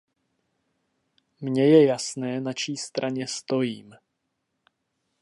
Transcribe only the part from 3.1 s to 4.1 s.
stojím.